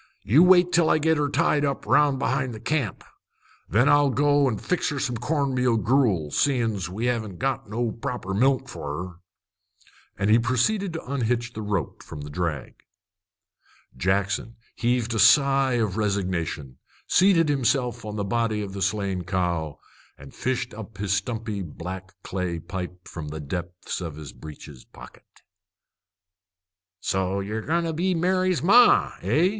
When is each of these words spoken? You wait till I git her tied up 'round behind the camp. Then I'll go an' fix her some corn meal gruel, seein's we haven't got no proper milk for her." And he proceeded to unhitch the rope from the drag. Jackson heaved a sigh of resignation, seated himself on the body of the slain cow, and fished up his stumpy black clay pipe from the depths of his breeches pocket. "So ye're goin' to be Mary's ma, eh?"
You 0.23 0.41
wait 0.41 0.71
till 0.71 0.89
I 0.89 0.97
git 0.97 1.17
her 1.19 1.29
tied 1.29 1.63
up 1.63 1.85
'round 1.85 2.17
behind 2.17 2.55
the 2.55 2.59
camp. 2.59 3.03
Then 3.69 3.87
I'll 3.87 4.09
go 4.09 4.47
an' 4.49 4.57
fix 4.57 4.89
her 4.89 4.97
some 4.97 5.17
corn 5.17 5.53
meal 5.53 5.77
gruel, 5.77 6.31
seein's 6.31 6.89
we 6.89 7.05
haven't 7.05 7.37
got 7.37 7.69
no 7.69 7.91
proper 7.91 8.33
milk 8.33 8.67
for 8.67 8.95
her." 8.95 9.13
And 10.17 10.31
he 10.31 10.39
proceeded 10.39 10.93
to 10.93 11.05
unhitch 11.05 11.53
the 11.53 11.61
rope 11.61 12.01
from 12.01 12.21
the 12.21 12.31
drag. 12.31 12.77
Jackson 13.95 14.55
heaved 14.75 15.13
a 15.13 15.19
sigh 15.19 15.73
of 15.73 15.97
resignation, 15.97 16.79
seated 17.05 17.47
himself 17.47 18.03
on 18.03 18.15
the 18.15 18.23
body 18.25 18.63
of 18.63 18.73
the 18.73 18.81
slain 18.81 19.21
cow, 19.23 19.77
and 20.17 20.33
fished 20.33 20.73
up 20.73 20.97
his 20.97 21.13
stumpy 21.13 21.61
black 21.61 22.11
clay 22.23 22.57
pipe 22.57 23.07
from 23.07 23.27
the 23.27 23.39
depths 23.39 24.01
of 24.01 24.15
his 24.15 24.33
breeches 24.33 24.83
pocket. 24.83 25.43
"So 27.01 27.39
ye're 27.39 27.61
goin' 27.61 27.83
to 27.83 27.93
be 27.93 28.15
Mary's 28.15 28.63
ma, 28.63 29.11
eh?" 29.21 29.49